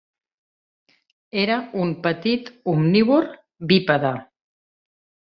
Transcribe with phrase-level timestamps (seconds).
[1.41, 3.29] Era un petit omnívor
[3.73, 4.15] bípede.